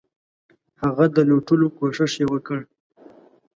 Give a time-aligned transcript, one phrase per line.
[0.81, 2.59] هغه د لوټلو کوښښ یې وکړ.